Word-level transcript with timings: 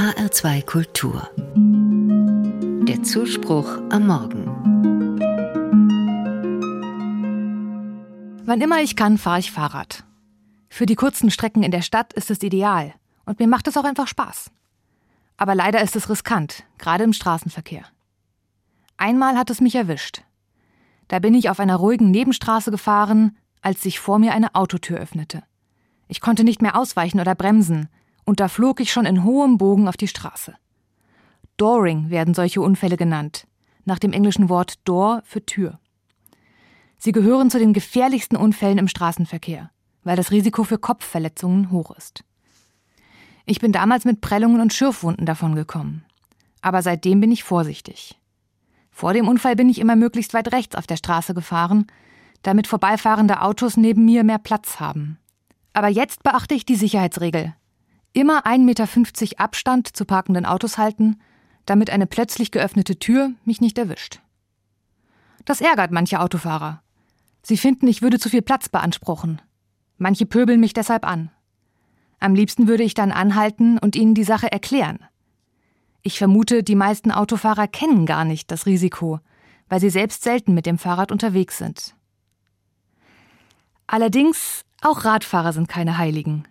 HR2 0.00 0.64
Kultur. 0.64 1.28
Der 2.88 3.02
Zuspruch 3.02 3.68
am 3.90 4.06
Morgen. 4.06 4.46
Wann 8.46 8.62
immer 8.62 8.80
ich 8.80 8.96
kann, 8.96 9.18
fahre 9.18 9.40
ich 9.40 9.52
Fahrrad. 9.52 10.04
Für 10.70 10.86
die 10.86 10.94
kurzen 10.94 11.30
Strecken 11.30 11.62
in 11.62 11.70
der 11.70 11.82
Stadt 11.82 12.14
ist 12.14 12.30
es 12.30 12.42
ideal 12.42 12.94
und 13.26 13.40
mir 13.40 13.46
macht 13.46 13.68
es 13.68 13.76
auch 13.76 13.84
einfach 13.84 14.06
Spaß. 14.06 14.50
Aber 15.36 15.54
leider 15.54 15.82
ist 15.82 15.96
es 15.96 16.08
riskant, 16.08 16.64
gerade 16.78 17.04
im 17.04 17.12
Straßenverkehr. 17.12 17.84
Einmal 18.96 19.36
hat 19.36 19.50
es 19.50 19.60
mich 19.60 19.74
erwischt. 19.74 20.22
Da 21.08 21.18
bin 21.18 21.34
ich 21.34 21.50
auf 21.50 21.60
einer 21.60 21.76
ruhigen 21.76 22.10
Nebenstraße 22.10 22.70
gefahren, 22.70 23.36
als 23.60 23.82
sich 23.82 24.00
vor 24.00 24.18
mir 24.18 24.32
eine 24.32 24.54
Autotür 24.54 24.96
öffnete. 24.96 25.42
Ich 26.08 26.22
konnte 26.22 26.42
nicht 26.42 26.62
mehr 26.62 26.78
ausweichen 26.78 27.20
oder 27.20 27.34
bremsen, 27.34 27.90
und 28.30 28.38
da 28.38 28.46
flog 28.46 28.78
ich 28.78 28.92
schon 28.92 29.06
in 29.06 29.24
hohem 29.24 29.58
Bogen 29.58 29.88
auf 29.88 29.96
die 29.96 30.06
Straße. 30.06 30.54
Dooring 31.56 32.10
werden 32.10 32.32
solche 32.32 32.60
Unfälle 32.60 32.96
genannt, 32.96 33.48
nach 33.84 33.98
dem 33.98 34.12
englischen 34.12 34.48
Wort 34.48 34.78
door 34.84 35.22
für 35.24 35.44
Tür. 35.44 35.80
Sie 36.96 37.10
gehören 37.10 37.50
zu 37.50 37.58
den 37.58 37.72
gefährlichsten 37.72 38.36
Unfällen 38.36 38.78
im 38.78 38.86
Straßenverkehr, 38.86 39.72
weil 40.04 40.14
das 40.14 40.30
Risiko 40.30 40.62
für 40.62 40.78
Kopfverletzungen 40.78 41.72
hoch 41.72 41.90
ist. 41.90 42.22
Ich 43.46 43.58
bin 43.58 43.72
damals 43.72 44.04
mit 44.04 44.20
Prellungen 44.20 44.60
und 44.60 44.72
Schürfwunden 44.72 45.26
davongekommen. 45.26 46.04
Aber 46.62 46.82
seitdem 46.82 47.18
bin 47.18 47.32
ich 47.32 47.42
vorsichtig. 47.42 48.16
Vor 48.92 49.12
dem 49.12 49.26
Unfall 49.26 49.56
bin 49.56 49.68
ich 49.68 49.80
immer 49.80 49.96
möglichst 49.96 50.34
weit 50.34 50.52
rechts 50.52 50.76
auf 50.76 50.86
der 50.86 50.98
Straße 50.98 51.34
gefahren, 51.34 51.88
damit 52.42 52.68
vorbeifahrende 52.68 53.42
Autos 53.42 53.76
neben 53.76 54.04
mir 54.04 54.22
mehr 54.22 54.38
Platz 54.38 54.78
haben. 54.78 55.18
Aber 55.72 55.88
jetzt 55.88 56.22
beachte 56.22 56.54
ich 56.54 56.64
die 56.64 56.76
Sicherheitsregel. 56.76 57.54
Immer 58.12 58.44
1,50 58.46 58.58
Meter 58.58 59.40
Abstand 59.40 59.96
zu 59.96 60.04
parkenden 60.04 60.44
Autos 60.44 60.78
halten, 60.78 61.20
damit 61.64 61.90
eine 61.90 62.06
plötzlich 62.06 62.50
geöffnete 62.50 62.98
Tür 62.98 63.32
mich 63.44 63.60
nicht 63.60 63.78
erwischt. 63.78 64.20
Das 65.44 65.60
ärgert 65.60 65.92
manche 65.92 66.20
Autofahrer. 66.20 66.82
Sie 67.42 67.56
finden, 67.56 67.86
ich 67.86 68.02
würde 68.02 68.18
zu 68.18 68.28
viel 68.28 68.42
Platz 68.42 68.68
beanspruchen. 68.68 69.40
Manche 69.96 70.26
pöbeln 70.26 70.60
mich 70.60 70.72
deshalb 70.72 71.06
an. 71.06 71.30
Am 72.18 72.34
liebsten 72.34 72.68
würde 72.68 72.82
ich 72.82 72.94
dann 72.94 73.12
anhalten 73.12 73.78
und 73.78 73.96
ihnen 73.96 74.14
die 74.14 74.24
Sache 74.24 74.50
erklären. 74.50 74.98
Ich 76.02 76.18
vermute, 76.18 76.62
die 76.62 76.74
meisten 76.74 77.12
Autofahrer 77.12 77.68
kennen 77.68 78.06
gar 78.06 78.24
nicht 78.24 78.50
das 78.50 78.66
Risiko, 78.66 79.20
weil 79.68 79.80
sie 79.80 79.90
selbst 79.90 80.22
selten 80.22 80.52
mit 80.54 80.66
dem 80.66 80.78
Fahrrad 80.78 81.12
unterwegs 81.12 81.58
sind. 81.58 81.94
Allerdings 83.86 84.64
auch 84.82 85.04
Radfahrer 85.04 85.52
sind 85.52 85.68
keine 85.68 85.98
Heiligen. 85.98 86.46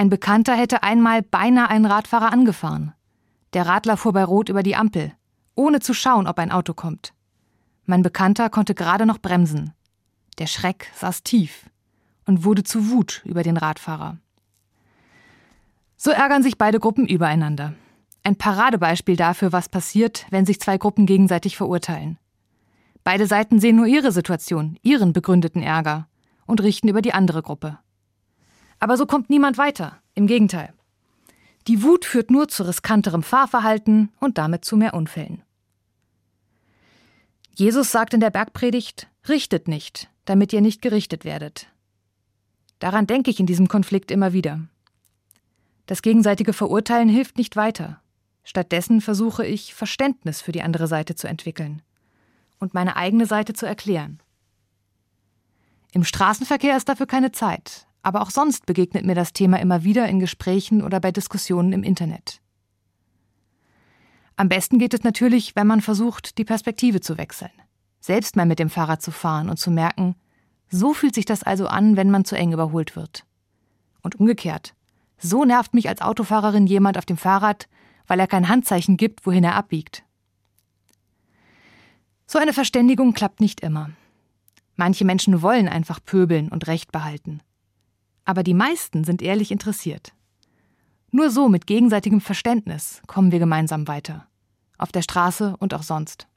Ein 0.00 0.10
Bekannter 0.10 0.54
hätte 0.54 0.84
einmal 0.84 1.22
beinahe 1.22 1.68
einen 1.68 1.84
Radfahrer 1.84 2.32
angefahren. 2.32 2.94
Der 3.52 3.66
Radler 3.66 3.96
fuhr 3.96 4.12
bei 4.12 4.22
Rot 4.22 4.48
über 4.48 4.62
die 4.62 4.76
Ampel, 4.76 5.12
ohne 5.56 5.80
zu 5.80 5.92
schauen, 5.92 6.28
ob 6.28 6.38
ein 6.38 6.52
Auto 6.52 6.72
kommt. 6.72 7.12
Mein 7.84 8.02
Bekannter 8.02 8.48
konnte 8.48 8.76
gerade 8.76 9.06
noch 9.06 9.18
bremsen. 9.18 9.74
Der 10.38 10.46
Schreck 10.46 10.92
saß 10.94 11.24
tief 11.24 11.68
und 12.26 12.44
wurde 12.44 12.62
zu 12.62 12.90
Wut 12.90 13.22
über 13.24 13.42
den 13.42 13.56
Radfahrer. 13.56 14.18
So 15.96 16.12
ärgern 16.12 16.44
sich 16.44 16.58
beide 16.58 16.78
Gruppen 16.78 17.08
übereinander. 17.08 17.74
Ein 18.22 18.36
Paradebeispiel 18.36 19.16
dafür, 19.16 19.50
was 19.50 19.68
passiert, 19.68 20.26
wenn 20.30 20.46
sich 20.46 20.60
zwei 20.60 20.78
Gruppen 20.78 21.06
gegenseitig 21.06 21.56
verurteilen. 21.56 22.18
Beide 23.02 23.26
Seiten 23.26 23.58
sehen 23.58 23.74
nur 23.74 23.86
ihre 23.86 24.12
Situation, 24.12 24.78
ihren 24.82 25.12
begründeten 25.12 25.60
Ärger 25.60 26.06
und 26.46 26.62
richten 26.62 26.86
über 26.86 27.02
die 27.02 27.14
andere 27.14 27.42
Gruppe. 27.42 27.80
Aber 28.78 28.96
so 28.96 29.06
kommt 29.06 29.30
niemand 29.30 29.58
weiter, 29.58 30.00
im 30.14 30.26
Gegenteil. 30.26 30.72
Die 31.66 31.82
Wut 31.82 32.04
führt 32.04 32.30
nur 32.30 32.48
zu 32.48 32.62
riskanterem 32.62 33.22
Fahrverhalten 33.22 34.10
und 34.20 34.38
damit 34.38 34.64
zu 34.64 34.76
mehr 34.76 34.94
Unfällen. 34.94 35.42
Jesus 37.54 37.90
sagt 37.90 38.14
in 38.14 38.20
der 38.20 38.30
Bergpredigt, 38.30 39.08
richtet 39.28 39.66
nicht, 39.66 40.08
damit 40.24 40.52
ihr 40.52 40.60
nicht 40.60 40.80
gerichtet 40.80 41.24
werdet. 41.24 41.66
Daran 42.78 43.06
denke 43.08 43.30
ich 43.30 43.40
in 43.40 43.46
diesem 43.46 43.66
Konflikt 43.66 44.10
immer 44.10 44.32
wieder. 44.32 44.60
Das 45.86 46.02
gegenseitige 46.02 46.52
Verurteilen 46.52 47.08
hilft 47.08 47.36
nicht 47.36 47.56
weiter. 47.56 48.00
Stattdessen 48.44 49.00
versuche 49.00 49.44
ich, 49.44 49.74
Verständnis 49.74 50.40
für 50.40 50.52
die 50.52 50.62
andere 50.62 50.86
Seite 50.86 51.16
zu 51.16 51.26
entwickeln 51.26 51.82
und 52.60 52.74
meine 52.74 52.96
eigene 52.96 53.26
Seite 53.26 53.52
zu 53.52 53.66
erklären. 53.66 54.22
Im 55.92 56.04
Straßenverkehr 56.04 56.76
ist 56.76 56.88
dafür 56.88 57.06
keine 57.06 57.32
Zeit, 57.32 57.87
aber 58.08 58.22
auch 58.22 58.30
sonst 58.30 58.64
begegnet 58.64 59.04
mir 59.04 59.14
das 59.14 59.34
Thema 59.34 59.60
immer 59.60 59.84
wieder 59.84 60.08
in 60.08 60.18
Gesprächen 60.18 60.82
oder 60.82 60.98
bei 60.98 61.12
Diskussionen 61.12 61.74
im 61.74 61.82
Internet. 61.82 62.40
Am 64.34 64.48
besten 64.48 64.78
geht 64.78 64.94
es 64.94 65.02
natürlich, 65.02 65.54
wenn 65.56 65.66
man 65.66 65.82
versucht, 65.82 66.38
die 66.38 66.46
Perspektive 66.46 67.02
zu 67.02 67.18
wechseln, 67.18 67.50
selbst 68.00 68.34
mal 68.34 68.46
mit 68.46 68.60
dem 68.60 68.70
Fahrrad 68.70 69.02
zu 69.02 69.10
fahren 69.10 69.50
und 69.50 69.58
zu 69.58 69.70
merken, 69.70 70.14
so 70.70 70.94
fühlt 70.94 71.14
sich 71.14 71.26
das 71.26 71.42
also 71.42 71.66
an, 71.66 71.98
wenn 71.98 72.10
man 72.10 72.24
zu 72.24 72.34
eng 72.34 72.52
überholt 72.52 72.96
wird. 72.96 73.26
Und 74.00 74.18
umgekehrt, 74.18 74.74
so 75.18 75.44
nervt 75.44 75.74
mich 75.74 75.90
als 75.90 76.00
Autofahrerin 76.00 76.66
jemand 76.66 76.96
auf 76.96 77.04
dem 77.04 77.18
Fahrrad, 77.18 77.68
weil 78.06 78.20
er 78.20 78.26
kein 78.26 78.48
Handzeichen 78.48 78.96
gibt, 78.96 79.26
wohin 79.26 79.44
er 79.44 79.54
abbiegt. 79.54 80.02
So 82.26 82.38
eine 82.38 82.54
Verständigung 82.54 83.12
klappt 83.12 83.42
nicht 83.42 83.60
immer. 83.60 83.90
Manche 84.76 85.04
Menschen 85.04 85.42
wollen 85.42 85.68
einfach 85.68 86.02
pöbeln 86.02 86.48
und 86.48 86.68
Recht 86.68 86.90
behalten. 86.90 87.42
Aber 88.28 88.42
die 88.42 88.52
meisten 88.52 89.04
sind 89.04 89.22
ehrlich 89.22 89.50
interessiert. 89.50 90.12
Nur 91.10 91.30
so 91.30 91.48
mit 91.48 91.66
gegenseitigem 91.66 92.20
Verständnis 92.20 93.00
kommen 93.06 93.32
wir 93.32 93.38
gemeinsam 93.38 93.88
weiter. 93.88 94.26
Auf 94.76 94.92
der 94.92 95.00
Straße 95.00 95.56
und 95.58 95.72
auch 95.72 95.82
sonst. 95.82 96.28